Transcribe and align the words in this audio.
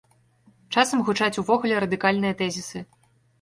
Часам 0.75 1.03
гучаць 1.09 1.39
увогуле 1.43 1.75
радыкальныя 1.85 2.33
тэзісы. 2.41 2.85